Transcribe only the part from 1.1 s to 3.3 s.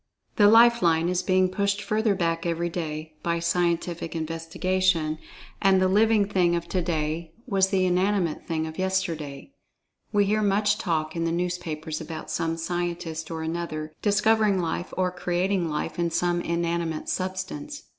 being pushed further back every day,